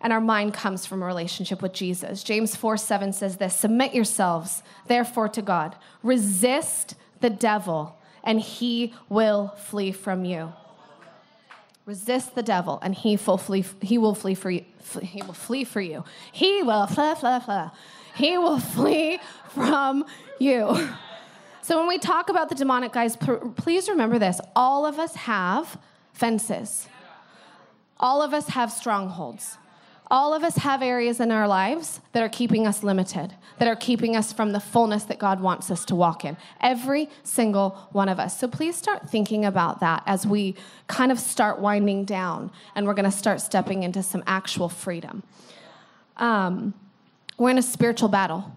[0.02, 2.24] and our mind comes from a relationship with Jesus.
[2.24, 5.76] James 4 7 says this Submit yourselves, therefore, to God.
[6.04, 10.54] Resist the devil, and he will flee from you.
[11.86, 14.64] Resist the devil, and he will flee, he will flee for you.
[15.02, 16.04] He will flee for you.
[16.32, 17.68] He will flee, flee, flee.
[18.16, 20.06] He will flee from
[20.40, 20.90] you.
[21.62, 24.40] So when we talk about the demonic guys, please remember this.
[24.56, 25.78] All of us have
[26.14, 26.88] fences.
[28.00, 29.58] All of us have strongholds
[30.12, 33.76] all of us have areas in our lives that are keeping us limited, that are
[33.76, 36.36] keeping us from the fullness that God wants us to walk in.
[36.62, 38.40] Every single one of us.
[38.40, 40.56] So please start thinking about that as we
[40.88, 45.22] kind of start winding down and we're going to start stepping into some actual freedom.
[46.18, 46.74] Um,
[47.38, 48.52] we're in a spiritual battle.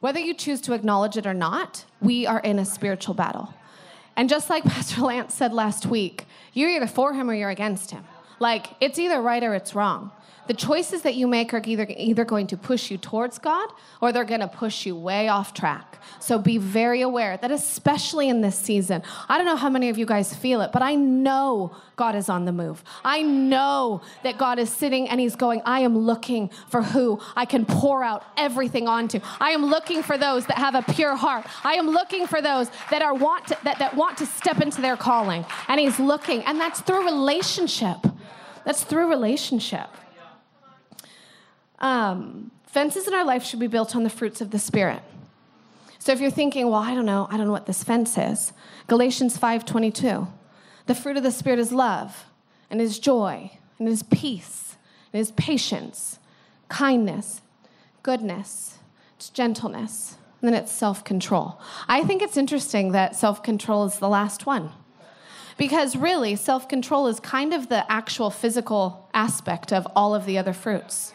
[0.00, 3.54] Whether you choose to acknowledge it or not, we are in a spiritual battle.
[4.16, 7.92] And just like Pastor Lance said last week, you're either for him or you're against
[7.92, 8.04] him.
[8.38, 10.12] Like, it's either right or it's wrong.
[10.46, 13.68] The choices that you make are either, either going to push you towards God
[14.00, 16.00] or they're going to push you way off track.
[16.20, 19.98] So be very aware that, especially in this season, I don't know how many of
[19.98, 22.84] you guys feel it, but I know God is on the move.
[23.04, 27.44] I know that God is sitting and He's going, I am looking for who I
[27.44, 29.18] can pour out everything onto.
[29.40, 31.46] I am looking for those that have a pure heart.
[31.64, 34.80] I am looking for those that are want to, that, that want to step into
[34.80, 35.44] their calling.
[35.66, 37.98] And He's looking, and that's through relationship.
[38.66, 39.88] That's through relationship.
[41.78, 45.02] Um, fences in our life should be built on the fruits of the Spirit.
[46.00, 48.52] So if you're thinking, well, I don't know, I don't know what this fence is.
[48.88, 50.26] Galatians 5:22.
[50.86, 52.26] The fruit of the Spirit is love,
[52.68, 54.74] and is joy, and is peace,
[55.12, 56.18] and is patience,
[56.68, 57.42] kindness,
[58.02, 58.78] goodness,
[59.16, 61.60] it's gentleness, and then it's self-control.
[61.86, 64.72] I think it's interesting that self-control is the last one.
[65.56, 70.52] Because really, self-control is kind of the actual physical aspect of all of the other
[70.52, 71.14] fruits.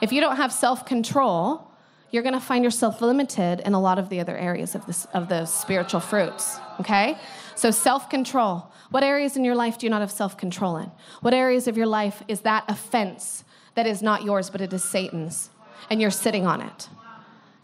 [0.00, 1.70] If you don't have self control,
[2.10, 5.06] you're going to find yourself limited in a lot of the other areas of, this,
[5.14, 7.18] of the spiritual fruits, okay?
[7.54, 8.68] So, self control.
[8.90, 10.90] What areas in your life do you not have self control in?
[11.20, 14.84] What areas of your life is that offense that is not yours, but it is
[14.84, 15.50] Satan's,
[15.88, 16.88] and you're sitting on it?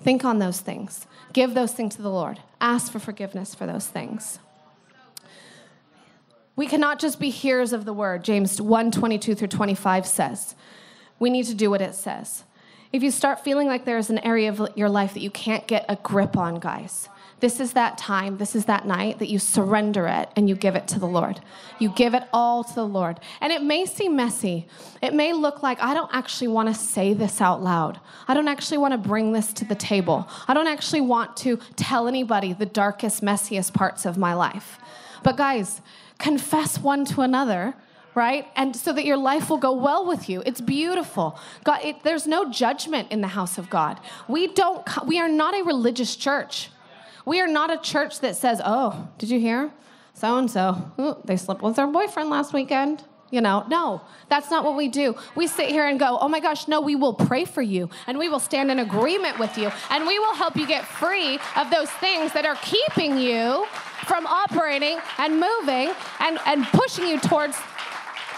[0.02, 1.06] Think on those things.
[1.32, 2.40] Give those things to the Lord.
[2.60, 4.38] Ask for forgiveness for those things.
[6.58, 8.24] We cannot just be hearers of the word.
[8.24, 10.56] James 1 22 through 25 says,
[11.20, 12.42] we need to do what it says.
[12.92, 15.84] If you start feeling like there's an area of your life that you can't get
[15.88, 20.08] a grip on, guys, this is that time, this is that night that you surrender
[20.08, 21.40] it and you give it to the Lord.
[21.78, 23.20] You give it all to the Lord.
[23.40, 24.66] And it may seem messy.
[25.00, 28.00] It may look like I don't actually want to say this out loud.
[28.26, 30.28] I don't actually want to bring this to the table.
[30.48, 34.80] I don't actually want to tell anybody the darkest, messiest parts of my life.
[35.22, 35.80] But guys,
[36.18, 37.74] confess one to another
[38.18, 38.48] right?
[38.56, 40.42] And so that your life will go well with you.
[40.44, 41.38] It's beautiful.
[41.62, 44.00] God, it, there's no judgment in the house of God.
[44.26, 44.84] We don't.
[45.06, 46.70] We are not a religious church.
[47.24, 49.70] We are not a church that says, "Oh, did you hear?
[50.14, 50.90] So and so,
[51.24, 54.00] they slept with their boyfriend last weekend." You know, no,
[54.30, 55.14] that's not what we do.
[55.36, 58.18] We sit here and go, oh my gosh, no, we will pray for you and
[58.18, 61.70] we will stand in agreement with you and we will help you get free of
[61.70, 63.66] those things that are keeping you
[64.08, 67.56] from operating and moving and, and pushing you towards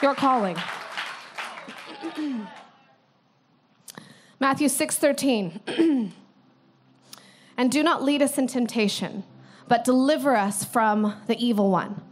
[0.03, 0.57] your calling.
[4.41, 6.13] Matthew 6:13.
[7.57, 9.23] and do not lead us in temptation,
[9.69, 12.03] but deliver us from the evil one.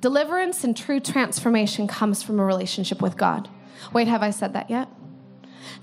[0.00, 3.48] Deliverance and true transformation comes from a relationship with God.
[3.92, 4.88] Wait, have I said that yet?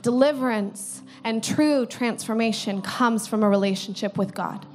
[0.02, 4.66] Deliverance and true transformation comes from a relationship with God.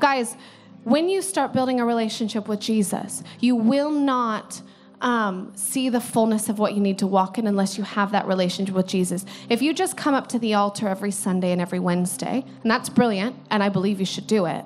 [0.00, 0.36] Guys,
[0.86, 4.62] when you start building a relationship with Jesus, you will not
[5.00, 8.24] um, see the fullness of what you need to walk in unless you have that
[8.28, 9.26] relationship with Jesus.
[9.48, 12.88] If you just come up to the altar every Sunday and every Wednesday, and that's
[12.88, 14.64] brilliant, and I believe you should do it,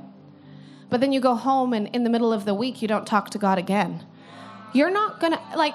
[0.90, 3.30] but then you go home and in the middle of the week you don't talk
[3.30, 4.04] to God again,
[4.74, 5.74] you're not gonna, like,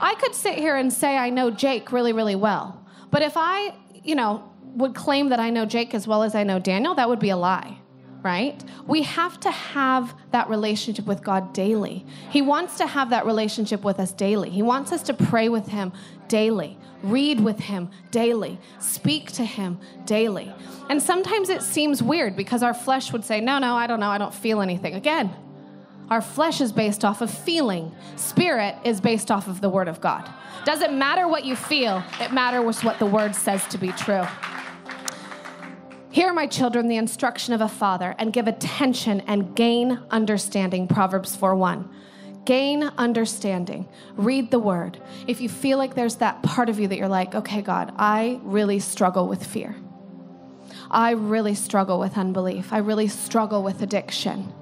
[0.00, 3.74] I could sit here and say I know Jake really, really well, but if I,
[4.02, 7.06] you know, would claim that I know Jake as well as I know Daniel, that
[7.06, 7.80] would be a lie
[8.24, 8.64] right?
[8.86, 12.06] We have to have that relationship with God daily.
[12.30, 14.48] He wants to have that relationship with us daily.
[14.48, 15.92] He wants us to pray with Him
[16.26, 20.52] daily, read with Him daily, speak to Him daily.
[20.88, 24.10] And sometimes it seems weird because our flesh would say, No, no, I don't know,
[24.10, 24.94] I don't feel anything.
[24.94, 25.30] Again,
[26.08, 30.00] our flesh is based off of feeling, spirit is based off of the Word of
[30.00, 30.28] God.
[30.64, 34.24] Doesn't matter what you feel, it matters what the Word says to be true.
[36.14, 40.86] Hear, my children, the instruction of a father, and give attention and gain understanding.
[40.86, 41.90] Proverbs 4 1.
[42.44, 43.88] Gain understanding.
[44.14, 45.00] Read the word.
[45.26, 48.38] If you feel like there's that part of you that you're like, okay, God, I
[48.44, 49.74] really struggle with fear.
[50.88, 52.72] I really struggle with unbelief.
[52.72, 54.52] I really struggle with addiction.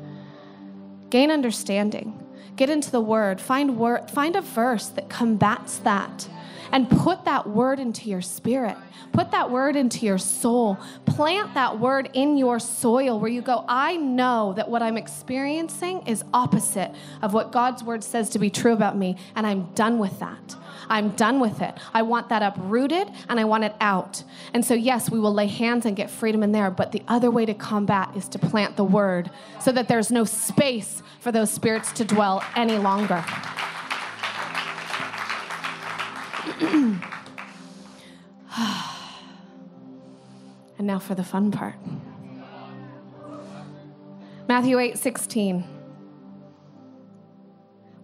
[1.10, 2.18] Gain understanding.
[2.56, 3.42] Get into the word.
[3.42, 6.30] Find word, find a verse that combats that
[6.70, 8.76] and put that word into your spirit.
[9.12, 10.78] Put that word into your soul.
[11.04, 16.06] Plant that word in your soil where you go, I know that what I'm experiencing
[16.06, 19.98] is opposite of what God's word says to be true about me, and I'm done
[19.98, 20.56] with that.
[20.88, 21.74] I'm done with it.
[21.94, 24.22] I want that uprooted and I want it out.
[24.52, 27.30] And so, yes, we will lay hands and get freedom in there, but the other
[27.30, 31.50] way to combat is to plant the word so that there's no space for those
[31.50, 33.24] spirits to dwell any longer.
[40.78, 41.74] and now for the fun part.
[44.48, 45.64] Matthew 8 16.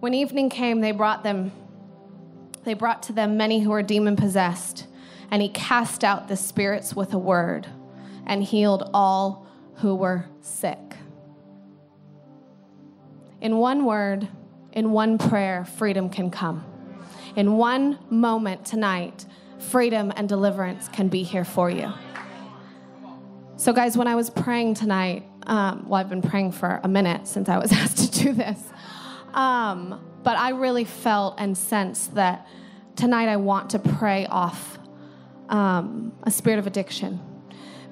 [0.00, 1.52] When evening came, they brought them,
[2.64, 4.86] they brought to them many who were demon possessed,
[5.30, 7.68] and he cast out the spirits with a word
[8.26, 9.46] and healed all
[9.76, 10.96] who were sick.
[13.40, 14.26] In one word,
[14.72, 16.68] in one prayer, freedom can come.
[17.37, 19.26] In one moment tonight,
[19.59, 21.93] freedom and deliverance can be here for you.
[23.57, 27.26] So, guys, when I was praying tonight, um, well, I've been praying for a minute
[27.26, 28.62] since I was asked to do this,
[29.35, 32.47] um, but I really felt and sensed that
[32.97, 34.79] tonight I want to pray off
[35.49, 37.20] um, a spirit of addiction.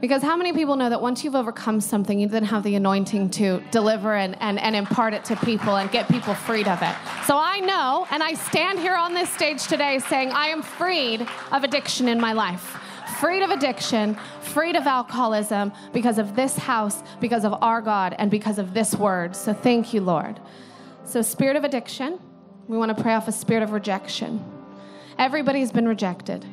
[0.06, 3.28] Because how many people know that once you've overcome something, you then have the anointing
[3.30, 6.94] to deliver and, and, and impart it to people and get people freed of it?
[7.26, 11.26] So I know, and I stand here on this stage today saying, I am freed
[11.50, 12.76] of addiction in my life.
[13.18, 18.30] Freed of addiction, freed of alcoholism because of this house, because of our God, and
[18.30, 19.34] because of this word.
[19.34, 20.38] So thank you, Lord.
[21.02, 22.20] So, spirit of addiction,
[22.68, 24.44] we want to pray off a spirit of rejection.
[25.18, 26.46] Everybody's been rejected.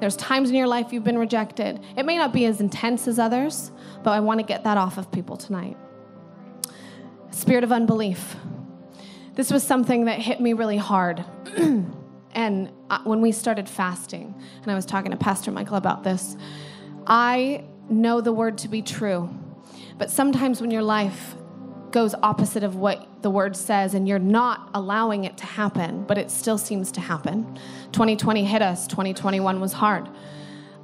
[0.00, 1.78] There's times in your life you've been rejected.
[1.96, 3.70] It may not be as intense as others,
[4.02, 5.76] but I want to get that off of people tonight.
[7.30, 8.34] Spirit of unbelief.
[9.34, 11.24] This was something that hit me really hard.
[12.34, 16.36] and uh, when we started fasting, and I was talking to Pastor Michael about this,
[17.06, 19.28] I know the word to be true.
[19.98, 21.34] But sometimes when your life
[21.92, 26.18] goes opposite of what the word says and you're not allowing it to happen, but
[26.18, 27.58] it still seems to happen.
[27.92, 30.08] 2020 hit us, 2021 was hard.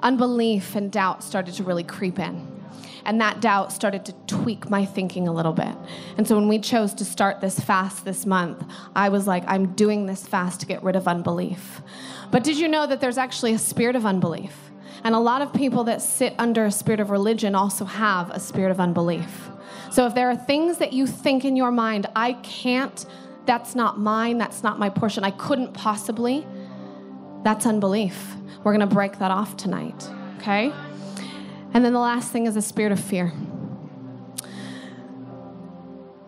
[0.00, 2.56] Unbelief and doubt started to really creep in.
[3.04, 5.74] And that doubt started to tweak my thinking a little bit.
[6.18, 8.64] And so when we chose to start this fast this month,
[8.96, 11.80] I was like, I'm doing this fast to get rid of unbelief.
[12.32, 14.58] But did you know that there's actually a spirit of unbelief?
[15.04, 18.40] And a lot of people that sit under a spirit of religion also have a
[18.40, 19.50] spirit of unbelief.
[19.96, 23.06] So if there are things that you think in your mind, I can't,
[23.46, 26.46] that's not mine, that's not my portion, I couldn't possibly,
[27.42, 28.34] that's unbelief.
[28.62, 30.70] We're going to break that off tonight, okay?
[31.72, 33.32] And then the last thing is a spirit of fear.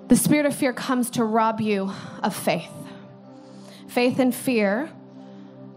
[0.07, 1.93] The spirit of fear comes to rob you
[2.23, 2.73] of faith.
[3.87, 4.91] Faith and fear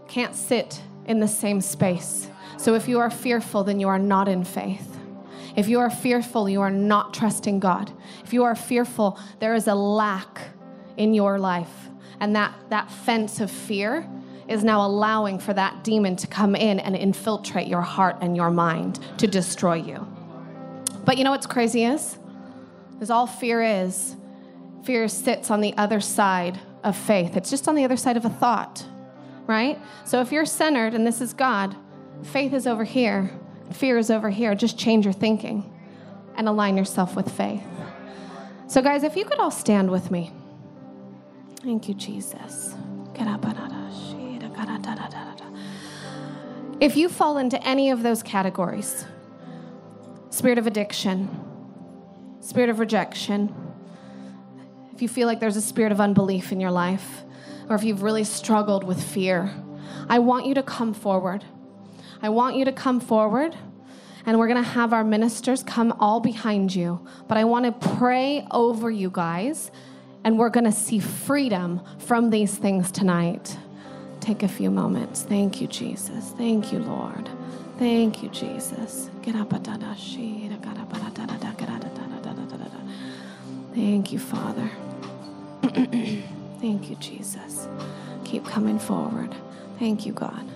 [0.08, 2.30] can't sit in the same space.
[2.56, 4.88] So if you are fearful, then you are not in faith.
[5.56, 7.92] If you are fearful, you are not trusting God.
[8.24, 10.40] If you are fearful, there is a lack
[10.96, 11.88] in your life.
[12.20, 14.08] And that, that fence of fear
[14.48, 18.50] is now allowing for that demon to come in and infiltrate your heart and your
[18.50, 20.06] mind to destroy you.
[21.04, 22.18] But you know what's crazy is?
[23.00, 24.16] Is all fear is,
[24.84, 27.36] fear sits on the other side of faith.
[27.36, 28.84] It's just on the other side of a thought,
[29.46, 29.78] right?
[30.04, 31.76] So if you're centered and this is God,
[32.22, 33.30] faith is over here,
[33.72, 34.54] fear is over here.
[34.54, 35.72] Just change your thinking
[36.36, 37.62] and align yourself with faith.
[38.66, 40.32] So, guys, if you could all stand with me.
[41.62, 42.74] Thank you, Jesus.
[46.80, 49.06] If you fall into any of those categories
[50.30, 51.28] spirit of addiction,
[52.40, 53.54] spirit of rejection,
[54.94, 57.22] if you feel like there's a spirit of unbelief in your life,
[57.68, 59.54] or if you've really struggled with fear,
[60.08, 61.44] I want you to come forward.
[62.22, 63.56] I want you to come forward
[64.24, 67.04] and we're going to have our ministers come all behind you.
[67.28, 69.70] But I want to pray over you guys,
[70.24, 73.56] and we're going to see freedom from these things tonight.
[74.20, 75.22] Take a few moments.
[75.22, 76.30] Thank you, Jesus.
[76.38, 77.28] Thank you, Lord.
[77.78, 79.10] Thank you, Jesus.
[83.74, 84.70] Thank you, Father.
[86.60, 87.66] Thank you, Jesus.
[88.24, 89.34] Keep coming forward.
[89.80, 90.51] Thank you, God.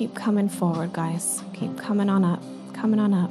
[0.00, 1.42] Keep coming forward, guys.
[1.52, 2.42] Keep coming on up.
[2.72, 3.30] Coming on up.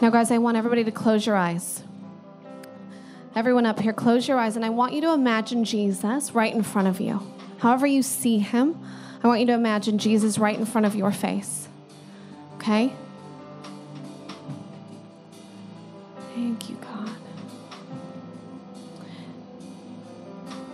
[0.00, 1.82] Now, guys, I want everybody to close your eyes.
[3.36, 6.62] Everyone up here, close your eyes, and I want you to imagine Jesus right in
[6.62, 7.20] front of you.
[7.58, 8.82] However, you see him,
[9.22, 11.68] I want you to imagine Jesus right in front of your face.
[12.54, 12.94] Okay?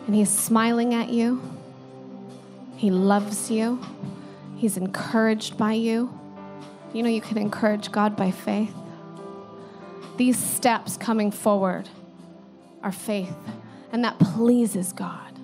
[0.09, 1.38] And He's smiling at you.
[2.78, 3.78] He loves you.
[4.56, 6.18] He's encouraged by you.
[6.94, 8.74] You know, you can encourage God by faith.
[10.16, 11.90] These steps coming forward
[12.82, 13.36] are faith,
[13.92, 15.38] and that pleases God.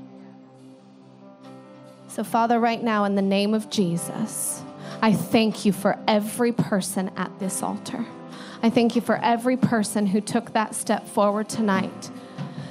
[2.08, 4.62] So, Father, right now, in the name of Jesus,
[5.02, 8.06] I thank you for every person at this altar.
[8.62, 12.10] I thank you for every person who took that step forward tonight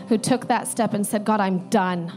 [0.10, 2.12] who took that step and said, God, I'm done.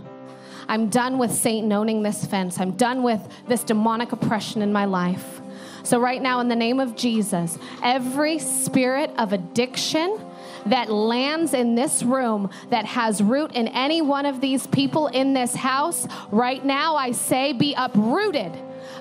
[0.69, 2.59] I'm done with Satan owning this fence.
[2.59, 5.41] I'm done with this demonic oppression in my life.
[5.85, 10.21] So, right now, in the name of Jesus, every spirit of addiction
[10.67, 15.33] that lands in this room that has root in any one of these people in
[15.33, 18.53] this house, right now I say be uprooted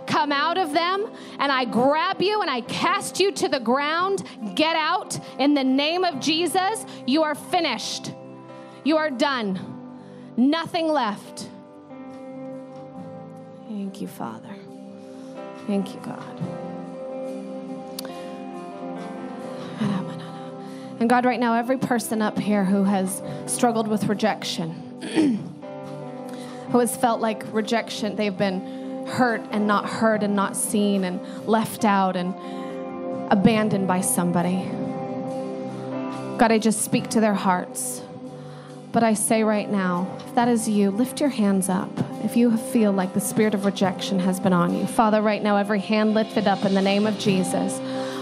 [0.06, 1.10] come out of them,
[1.40, 4.24] and I grab you and I cast you to the ground.
[4.56, 6.86] Get out in the name of Jesus.
[7.06, 8.12] You are finished.
[8.86, 9.60] You are done.
[10.38, 11.50] Nothing left.
[13.68, 14.56] Thank you, Father.
[15.68, 16.66] Thank you, God.
[21.00, 24.72] And God, right now, every person up here who has struggled with rejection,
[26.72, 31.20] who has felt like rejection, they've been hurt and not heard and not seen and
[31.48, 32.34] left out and
[33.30, 34.64] abandoned by somebody.
[36.38, 38.02] God, I just speak to their hearts.
[38.96, 41.90] But I say right now, if that is you, lift your hands up.
[42.24, 45.58] If you feel like the spirit of rejection has been on you, Father, right now,
[45.58, 47.78] every hand lifted up in the name of Jesus.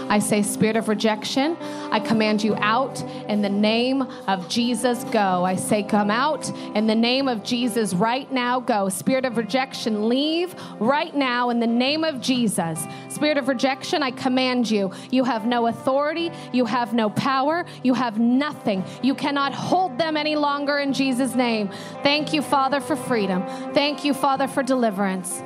[0.08, 1.56] I say, spirit of rejection,
[1.90, 5.44] I command you out in the name of Jesus, go.
[5.44, 8.88] I say, come out in the name of Jesus right now, go.
[8.88, 12.86] Spirit of rejection, leave right now in the name of Jesus.
[13.08, 14.92] Spirit of rejection, I command you.
[15.10, 18.84] You have no authority, you have no power, you have nothing.
[19.02, 21.70] You cannot hold them any longer in Jesus' name.
[22.02, 23.42] Thank you, Father, for freedom.
[23.72, 25.42] Thank you, Father, for deliverance.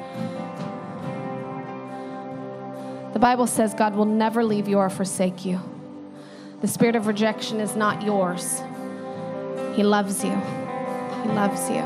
[3.18, 5.58] The Bible says God will never leave you or forsake you.
[6.60, 8.62] The spirit of rejection is not yours.
[9.74, 10.30] He loves you.
[10.30, 11.82] He loves you.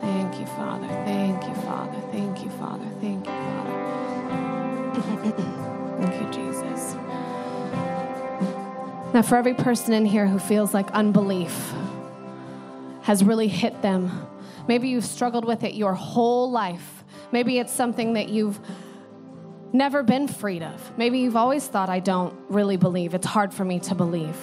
[0.00, 0.86] Thank you, Father.
[0.86, 2.00] Thank you, Father.
[2.12, 2.86] Thank you, Father.
[3.00, 3.72] Thank you, Father.
[5.98, 6.94] Thank you, Jesus.
[9.12, 11.72] Now, for every person in here who feels like unbelief
[13.02, 14.28] has really hit them,
[14.70, 17.02] maybe you've struggled with it your whole life.
[17.32, 18.60] Maybe it's something that you've
[19.72, 20.96] never been freed of.
[20.96, 23.12] Maybe you've always thought, I don't really believe.
[23.12, 24.36] It's hard for me to believe.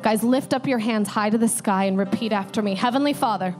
[0.00, 3.54] Guys, lift up your hands high to the sky and repeat after me Heavenly Father,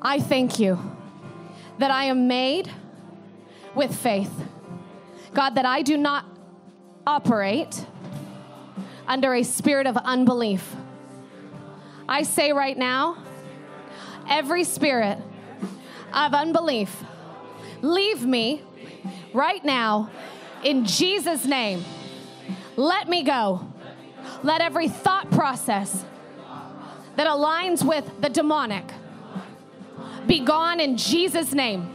[0.00, 0.78] I thank you
[1.78, 2.70] that I am made
[3.74, 4.32] with faith.
[5.34, 6.26] God, that I do not
[7.08, 7.84] operate
[9.08, 10.76] under a spirit of unbelief.
[12.08, 13.16] I say right now,
[14.28, 15.18] every spirit
[16.12, 17.04] of unbelief,
[17.80, 18.62] leave me
[19.32, 20.10] right now
[20.62, 21.84] in Jesus' name.
[22.76, 23.66] Let me go.
[24.42, 26.04] Let every thought process
[27.16, 28.84] that aligns with the demonic
[30.26, 31.88] be gone in Jesus' name.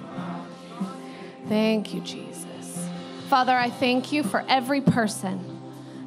[1.47, 2.87] Thank you, Jesus.
[3.29, 5.61] Father, I thank you for every person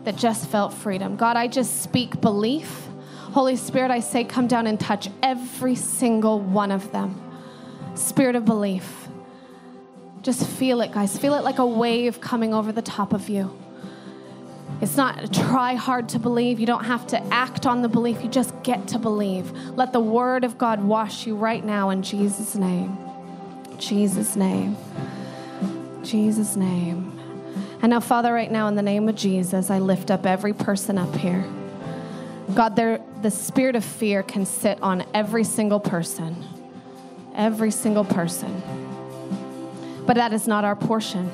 [0.05, 1.17] that just felt freedom.
[1.17, 2.87] God, I just speak belief.
[3.33, 7.21] Holy Spirit, I say, come down and touch every single one of them.
[7.95, 9.09] Spirit of belief.
[10.23, 11.17] Just feel it, guys.
[11.17, 13.57] Feel it like a wave coming over the top of you.
[14.81, 16.59] It's not try hard to believe.
[16.59, 18.23] You don't have to act on the belief.
[18.23, 19.53] You just get to believe.
[19.77, 22.99] Let the word of God wash you right now in Jesus' name.
[23.79, 24.77] Jesus' name.
[26.03, 27.17] Jesus' name.
[27.83, 30.99] And now, Father, right now, in the name of Jesus, I lift up every person
[30.99, 31.45] up here.
[32.55, 36.45] God, there, the spirit of fear can sit on every single person.
[37.35, 38.63] Every single person.
[40.07, 41.31] But that is not our portion.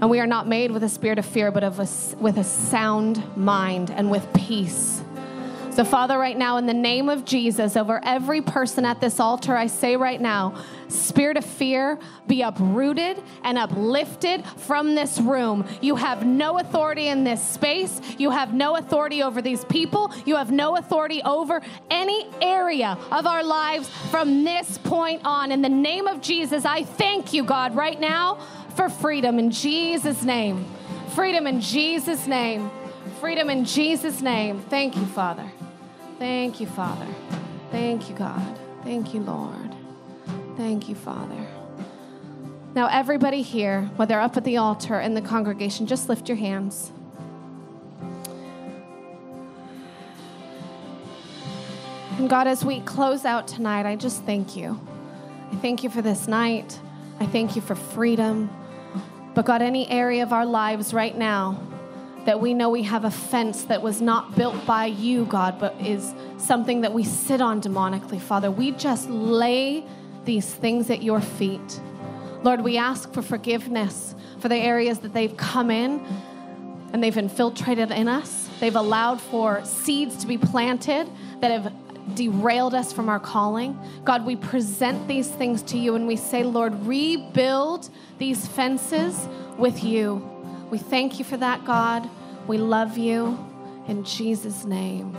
[0.00, 1.86] And we are not made with a spirit of fear, but of a,
[2.16, 5.00] with a sound mind and with peace.
[5.70, 9.56] So, Father, right now, in the name of Jesus, over every person at this altar,
[9.56, 10.54] I say right now,
[10.92, 15.66] spirit of fear, be uprooted and uplifted from this room.
[15.80, 18.00] You have no authority in this space.
[18.18, 20.12] You have no authority over these people.
[20.24, 25.52] You have no authority over any area of our lives from this point on.
[25.52, 28.38] In the name of Jesus, I thank you, God, right now
[28.76, 30.64] for freedom in Jesus' name.
[31.14, 32.70] Freedom in Jesus' name.
[33.20, 34.60] Freedom in Jesus' name.
[34.62, 35.50] Thank you, Father.
[36.18, 37.06] Thank you, Father.
[37.70, 38.58] Thank you, God.
[38.84, 39.71] Thank you, Lord.
[40.56, 41.46] Thank you, Father.
[42.74, 46.90] Now, everybody here, whether up at the altar in the congregation, just lift your hands.
[52.18, 54.80] And God, as we close out tonight, I just thank you.
[55.50, 56.78] I thank you for this night.
[57.18, 58.50] I thank you for freedom.
[59.34, 61.60] But God, any area of our lives right now
[62.24, 65.74] that we know we have a fence that was not built by you, God, but
[65.80, 69.84] is something that we sit on demonically, Father, we just lay
[70.24, 71.80] these things at your feet.
[72.42, 76.04] Lord, we ask for forgiveness for the areas that they've come in
[76.92, 78.48] and they've infiltrated in us.
[78.60, 81.08] They've allowed for seeds to be planted
[81.40, 81.72] that have
[82.14, 83.78] derailed us from our calling.
[84.04, 89.84] God, we present these things to you and we say, Lord, rebuild these fences with
[89.84, 90.28] you.
[90.70, 92.08] We thank you for that, God.
[92.46, 93.38] We love you.
[93.88, 95.16] In Jesus' name,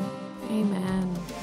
[0.49, 1.42] amen.